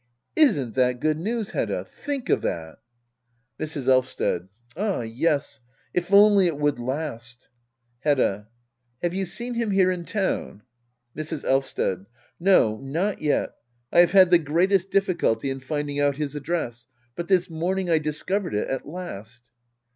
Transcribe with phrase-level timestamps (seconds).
[0.35, 1.85] Isn't that good news/Hedda?
[1.85, 2.79] Think of that
[3.59, 3.87] I Mrs.
[3.87, 4.47] Elvsted.
[4.75, 5.59] Ah yes^
[5.93, 7.49] if only it would last!
[7.99, 8.47] Hedda.
[9.03, 10.63] Have you seen him here in town?
[11.15, 11.43] Mrs.
[11.47, 12.07] Elvsted.
[12.41, 13.51] No^ not yet.
[13.91, 16.87] I have had the greatest difficulty in finding out his address.
[17.15, 19.51] But this morning I discovered it at last.